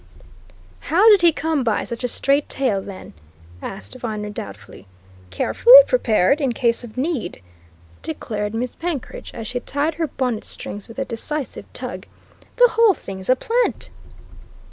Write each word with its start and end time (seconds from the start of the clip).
"How 0.89 1.07
did 1.11 1.21
he 1.21 1.31
come 1.31 1.63
by 1.63 1.83
such 1.83 2.03
a 2.03 2.07
straight 2.07 2.49
tale, 2.49 2.81
then?" 2.81 3.13
asked 3.61 3.93
Viner 3.97 4.31
doubtfully. 4.31 4.87
"Carefully 5.29 5.77
prepared 5.85 6.41
in 6.41 6.53
case 6.53 6.83
of 6.83 6.97
need," 6.97 7.39
declared 8.01 8.55
Miss 8.55 8.73
Penkridge 8.75 9.31
as 9.35 9.45
she 9.45 9.59
tied 9.59 9.93
her 10.01 10.07
bonnet 10.07 10.43
strings 10.43 10.87
with 10.87 10.97
a 10.97 11.05
decisive 11.05 11.71
tug. 11.71 12.07
"The 12.55 12.69
whole 12.69 12.95
thing's 12.95 13.29
a 13.29 13.35
plant!" 13.35 13.91